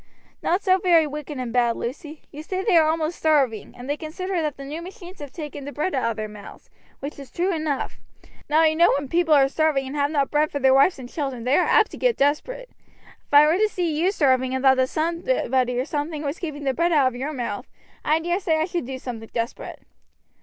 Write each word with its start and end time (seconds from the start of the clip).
"Not 0.41 0.63
so 0.63 0.79
very 0.79 1.05
wicked 1.05 1.37
and 1.37 1.53
bad, 1.53 1.75
Lucy. 1.77 2.23
You 2.31 2.41
see 2.41 2.63
they 2.63 2.75
are 2.75 2.89
almost 2.89 3.19
starving, 3.19 3.75
and 3.77 3.87
they 3.87 3.97
consider 3.97 4.41
that 4.41 4.57
the 4.57 4.65
new 4.65 4.81
machines 4.81 5.19
have 5.19 5.31
taken 5.31 5.63
the 5.63 5.71
bread 5.71 5.93
out 5.93 6.09
of 6.09 6.17
their 6.17 6.27
mouths, 6.27 6.71
which 7.01 7.19
is 7.19 7.29
true 7.29 7.53
enough. 7.53 7.99
Now 8.49 8.63
you 8.63 8.75
know 8.75 8.91
when 8.97 9.09
people 9.09 9.35
are 9.35 9.47
starving, 9.47 9.85
and 9.85 9.95
have 9.95 10.09
not 10.09 10.31
bread 10.31 10.49
for 10.51 10.57
their 10.57 10.73
wives 10.73 10.97
and 10.97 11.07
children, 11.07 11.43
they 11.43 11.55
are 11.55 11.67
apt 11.67 11.91
to 11.91 11.97
get 11.97 12.17
desperate. 12.17 12.71
If 13.27 13.31
I 13.31 13.45
were 13.45 13.59
to 13.59 13.69
see 13.69 13.95
you 13.95 14.11
starving, 14.11 14.55
and 14.55 14.63
thought 14.63 14.77
that 14.77 14.89
somebody 14.89 15.79
or 15.79 15.85
something 15.85 16.23
was 16.23 16.39
keeping 16.39 16.63
the 16.63 16.73
bread 16.73 16.91
out 16.91 17.05
of 17.09 17.15
your 17.15 17.31
mouth, 17.31 17.67
I 18.03 18.17
dare 18.19 18.39
say 18.39 18.57
I 18.59 18.65
should 18.65 18.87
do 18.87 18.97
something 18.97 19.29
desperate." 19.31 19.83